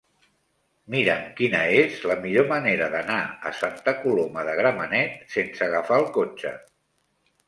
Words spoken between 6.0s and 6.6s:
el cotxe.